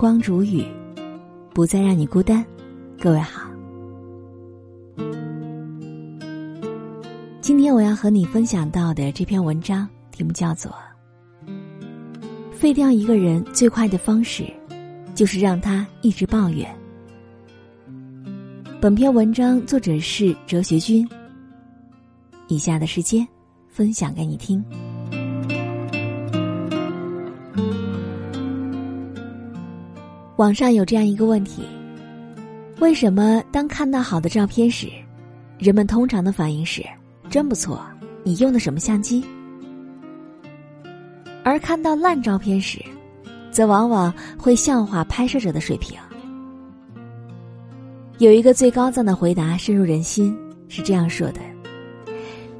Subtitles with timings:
[0.00, 0.64] 光如雨，
[1.52, 2.42] 不再让你孤单。
[2.98, 3.50] 各位好，
[7.42, 10.74] 今天我要和你分享到的这篇文章题目叫做
[12.50, 14.50] 《废掉一个人最快的方式，
[15.14, 16.66] 就是让他一直抱怨》。
[18.80, 21.06] 本篇文章作者是哲学君。
[22.48, 23.28] 以下的时间，
[23.68, 24.64] 分享给你听。
[30.40, 31.62] 网上有这样一个问题：
[32.78, 34.88] 为什么当看到好的照片时，
[35.58, 36.82] 人们通常的反应是
[37.28, 37.78] “真不错，
[38.24, 39.20] 你用的什么相机”；
[41.44, 42.82] 而看到烂照片时，
[43.50, 45.98] 则往往会笑话拍摄者的水平？
[48.16, 50.34] 有一个最高赞的回答深入人心，
[50.68, 51.40] 是这样说的：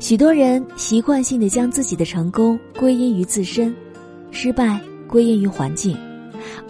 [0.00, 3.74] 许多人习惯性的将自己的成功归因于自身，
[4.30, 4.78] 失败
[5.08, 5.96] 归因于环境。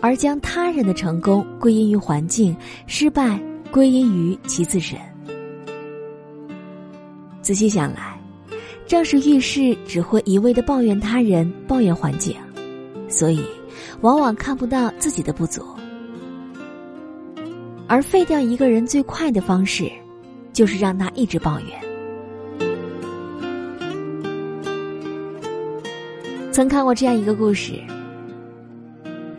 [0.01, 3.41] 而将他人的成功归因于环境，失败
[3.71, 4.99] 归因于其自身。
[7.43, 8.21] 仔细想来，
[8.87, 12.37] 正是遇事只会一味的抱怨他人、抱怨环境，
[13.09, 13.45] 所以
[14.03, 15.65] 往往看不到自己的不足。
[17.89, 19.91] 而废掉一个人最快的方式，
[20.53, 21.69] 就是让他一直抱怨。
[26.53, 27.81] 曾看过这样一个故事。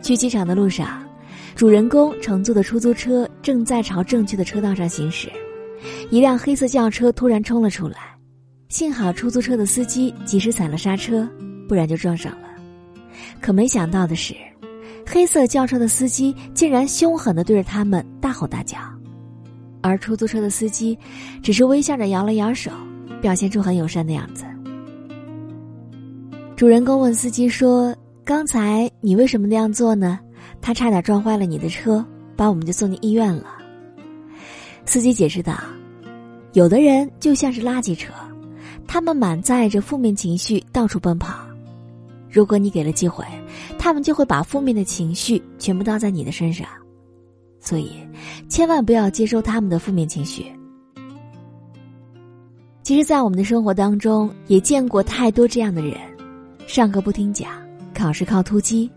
[0.02, 1.00] 去机场的路上，
[1.54, 5.30] 主人公乘坐的出租车正在朝正确的车道上行驶，
[6.10, 7.96] 一辆黑色轿车突然冲了出来，
[8.68, 11.28] 幸好出租车的司机及时踩了刹车，
[11.68, 12.48] 不然就撞上了。
[13.40, 14.34] 可没想到的是，
[15.06, 18.78] 黑色轿车的司机竟然凶狠的对着他们大吼大叫，
[19.82, 20.98] 而出租车的司机
[21.42, 22.72] 只是微笑着摇了摇手，
[23.20, 24.44] 表现出很友善的样子。
[26.56, 27.94] 主人公问司机说。
[28.24, 30.18] 刚才你为什么那样做呢？
[30.60, 32.04] 他差点撞坏了你的车，
[32.36, 33.58] 把我们就送进医院了。
[34.84, 35.58] 司机解释道
[36.54, 38.12] ：“有的人就像是垃圾车，
[38.86, 41.44] 他们满载着负面情绪到处奔跑。
[42.30, 43.24] 如果你给了机会，
[43.76, 46.64] 他们就会把负面的情绪全部倒在你的身上。
[47.58, 47.90] 所以，
[48.48, 50.46] 千万不要接收他们的负面情绪。
[52.84, 55.96] 其实，在我们的生活当中，也见过太多这样的人，
[56.68, 57.50] 上课不听讲。”
[58.02, 58.90] 考试靠突击，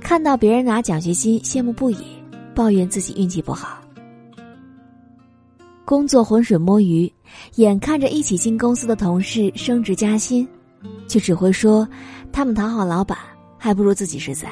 [0.00, 1.98] 看到别人拿奖学金羡慕不已，
[2.54, 3.76] 抱怨自己运气不好；
[5.84, 7.12] 工作浑水摸鱼，
[7.56, 10.48] 眼看着一起进公司的同事升职加薪，
[11.06, 11.86] 却只会说
[12.32, 13.18] 他们讨好老板，
[13.58, 14.48] 还不如自己实在；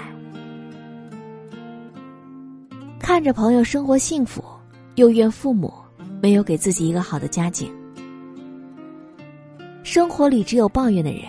[3.00, 4.44] 看着朋友生活幸福，
[4.96, 5.72] 又怨父母
[6.20, 7.72] 没有给自己一个好的家境。
[9.82, 11.22] 生活里只有抱怨的人。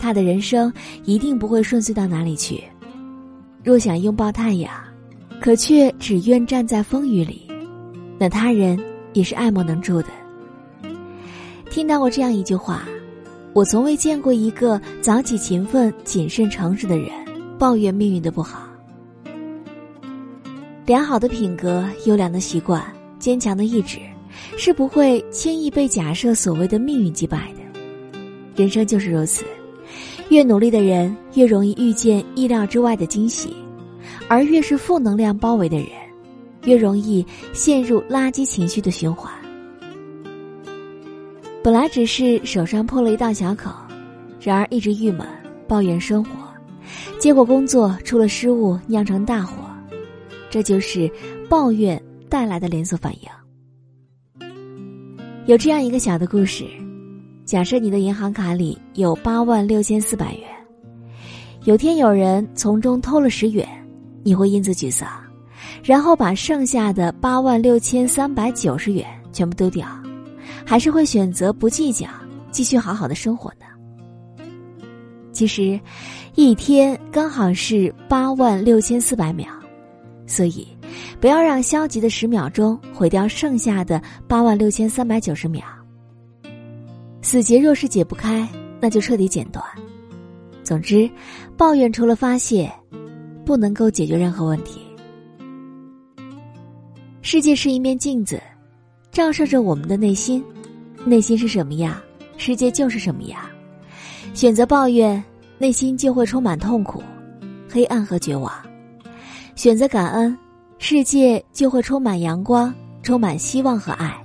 [0.00, 0.72] 他的人生
[1.04, 2.64] 一定不会顺遂到哪里去。
[3.62, 4.72] 若想拥抱太阳，
[5.40, 7.46] 可却只愿站在风雨里，
[8.18, 8.78] 那他人
[9.12, 10.08] 也是爱莫能助的。
[11.70, 12.82] 听到过这样一句话：
[13.52, 17.10] 我从未见过一个早起勤奋、谨慎诚实的人
[17.58, 18.66] 抱怨命运的不好。
[20.86, 22.82] 良好的品格、优良的习惯、
[23.18, 23.98] 坚强的意志，
[24.56, 27.80] 是不会轻易被假设所谓的命运击败的。
[28.56, 29.44] 人生就是如此。
[30.30, 33.52] 越努力的人越容易遇见意料之外的惊喜，
[34.28, 35.88] 而越是负能量包围的人，
[36.64, 39.32] 越容易陷入垃圾情绪的循环。
[41.64, 43.72] 本来只是手上破了一道小口，
[44.40, 45.26] 然而一直郁闷
[45.66, 46.30] 抱怨生活，
[47.18, 49.64] 结果工作出了失误酿成大祸，
[50.48, 51.10] 这就是
[51.48, 54.48] 抱怨带来的连锁反应。
[55.46, 56.64] 有这样一个小的故事。
[57.50, 60.48] 假设你的银行卡里有八万六千四百元，
[61.64, 63.66] 有天有人从中偷了十元，
[64.22, 65.08] 你会因此沮丧，
[65.82, 69.84] 然后把剩下的八万六千三百九十元全部丢掉，
[70.64, 72.06] 还是会选择不计较，
[72.52, 73.66] 继续好好的生活呢？
[75.32, 75.80] 其实，
[76.36, 79.48] 一天刚好是八万六千四百秒，
[80.24, 80.68] 所以
[81.18, 85.64] 不要让消极的十秒钟毁掉剩下的八万六千三百九十秒。
[87.30, 88.44] 死结若是解不开，
[88.80, 89.64] 那就彻底剪断。
[90.64, 91.08] 总之，
[91.56, 92.68] 抱怨除了发泄，
[93.46, 94.80] 不能够解决任何问题。
[97.22, 98.42] 世界是一面镜子，
[99.12, 100.44] 照射着我们的内心。
[101.04, 101.94] 内心是什么样，
[102.36, 103.40] 世界就是什么样。
[104.34, 105.22] 选择抱怨，
[105.56, 107.00] 内心就会充满痛苦、
[107.70, 108.50] 黑暗和绝望；
[109.54, 110.36] 选择感恩，
[110.78, 112.74] 世界就会充满阳光、
[113.04, 114.20] 充满希望和爱。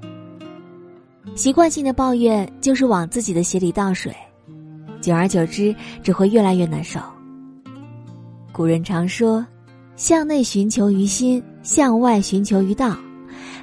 [1.33, 4.15] 习惯性的抱怨就是往自己的鞋里倒水，
[5.01, 6.99] 久而久之只会越来越难受。
[8.53, 9.45] 古人常说
[9.97, 12.95] ：“向内寻求于心，向外寻求于道。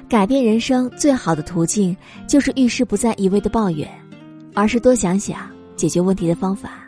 [0.07, 1.95] 改变人生最好的途径，
[2.27, 3.89] 就是遇事不再一味的抱怨，
[4.53, 6.83] 而是多想想解决问题的方法。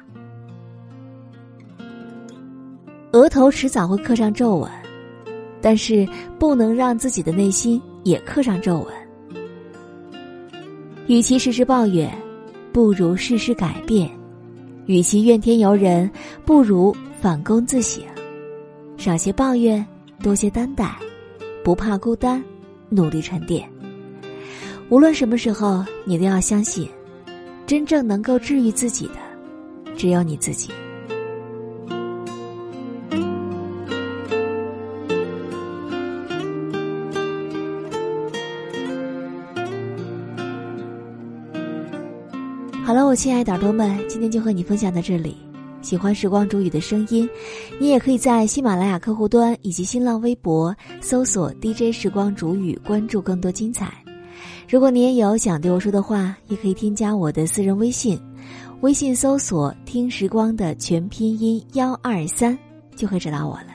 [3.14, 4.70] 额头迟早会刻上皱纹，
[5.62, 6.08] 但是
[6.38, 9.05] 不能让自己的内心也刻上皱纹。
[11.08, 12.12] 与其事事抱怨，
[12.74, 14.10] 不如事事改变；
[14.88, 16.10] 与其怨天尤人，
[16.46, 18.04] 不如反躬自省。
[18.98, 19.86] 少些抱怨，
[20.24, 20.96] 多些担待，
[21.64, 22.44] 不怕孤单，
[22.90, 23.70] 努力沉淀。
[24.90, 26.90] 无论什么时候，你都要相信，
[27.68, 29.14] 真正能够治愈自己的，
[29.96, 30.72] 只有你自己。
[42.86, 45.36] 好了，我亲爱的耳朵们，今天就和你分享到这里。
[45.82, 47.28] 喜欢时光煮雨的声音，
[47.80, 53.92] 你也可以在喜马拉雅客户端以及新浪微博搜索 DJ 时光煮雨，关注更多精彩。
[54.70, 58.22] 如果你也有想对我说的话，也可以添加我的私人微信，
[58.82, 62.56] 微信搜索“听时光”的全拼音幺二三，
[62.96, 63.70] 就会找到我了。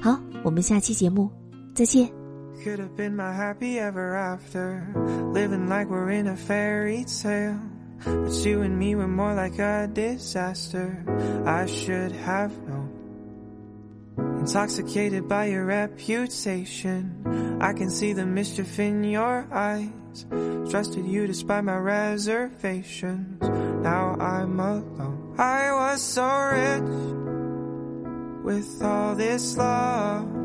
[0.00, 1.28] 好，我们下期节目
[1.74, 2.08] 再见。
[2.64, 4.80] Could have been my happy ever after,
[5.34, 7.58] living like we're in a fairy tale.
[8.04, 11.04] But you and me were more like a disaster.
[11.46, 12.90] I should have known.
[14.40, 20.26] Intoxicated by your reputation, I can see the mischief in your eyes.
[20.70, 23.40] Trusted you despite my reservations.
[23.40, 25.34] Now I'm alone.
[25.38, 26.82] I was so rich
[28.44, 30.41] with all this love.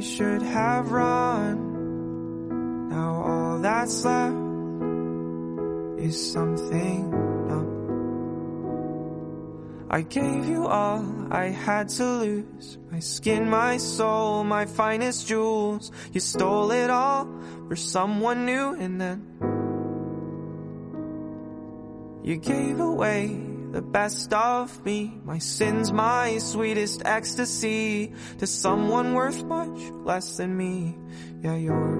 [0.00, 2.88] Should have run.
[2.88, 4.34] Now all that's left
[6.00, 7.10] is something
[7.46, 7.68] numb.
[9.90, 15.92] I gave you all I had to lose my skin, my soul, my finest jewels.
[16.12, 17.28] You stole it all
[17.68, 19.22] for someone new, and then
[22.24, 25.18] you gave away the best of me.
[25.24, 30.98] My sins, my sweetest ecstasy to someone worth much less than me.
[31.42, 31.96] Yeah, you're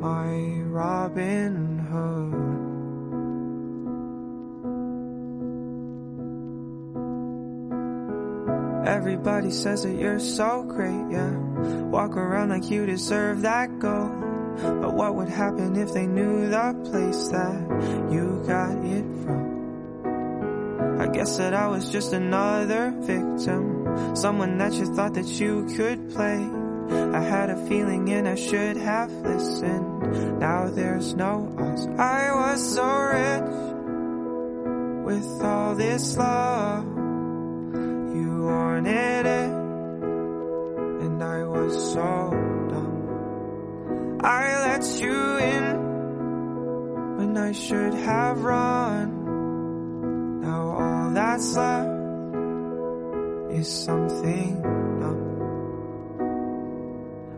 [0.00, 2.62] my Robin Hood.
[8.86, 11.36] Everybody says that you're so great, yeah.
[11.88, 14.20] Walk around like you deserve that gold.
[14.60, 19.51] But what would happen if they knew the place that you got it from?
[21.02, 24.14] I guess that I was just another victim.
[24.14, 26.48] Someone that you thought that you could play.
[27.18, 30.38] I had a feeling and I should have listened.
[30.38, 31.88] Now there's no us.
[31.98, 32.86] I was so
[33.18, 33.50] rich
[35.06, 36.84] with all this love.
[36.84, 39.52] You wanted it,
[41.02, 42.30] and I was so
[42.70, 44.20] dumb.
[44.22, 49.21] I let you in when I should have run
[51.32, 51.88] that's left
[53.56, 54.60] is something
[55.00, 55.22] numb.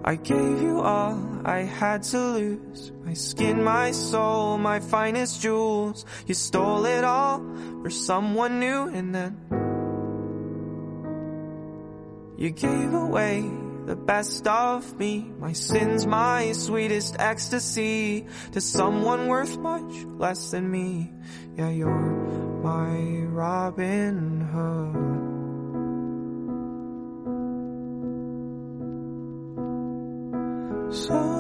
[0.04, 6.04] I gave you all I had to lose my skin, my soul, my finest jewels.
[6.26, 7.38] You stole it all
[7.82, 9.38] for someone new, and then
[12.36, 13.48] you gave away
[13.86, 20.70] the best of me, my sins, my sweetest ecstasy, to someone worth much less than
[20.70, 21.12] me.
[21.56, 21.90] Yeah, you're
[22.62, 25.24] my Robin Hood.
[30.94, 31.33] So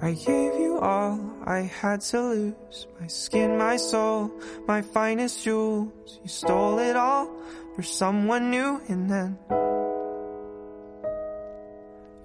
[0.00, 4.30] I gave you all I had to lose my skin, my soul,
[4.66, 6.20] my finest jewels.
[6.22, 7.28] You stole it all
[7.74, 9.38] for someone new, and then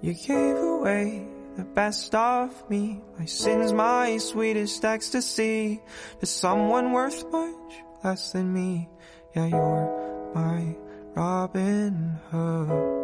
[0.00, 1.26] you gave away
[1.56, 5.82] the best of me, my sins, my sweetest ecstasy,
[6.20, 8.88] to someone worth much less than me.
[9.34, 10.76] Yeah, you're my
[11.16, 13.03] Robin Hood.